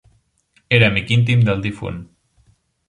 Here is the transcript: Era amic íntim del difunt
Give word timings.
Era 0.79 0.89
amic 0.93 1.13
íntim 1.19 1.47
del 1.51 1.63
difunt 1.69 2.03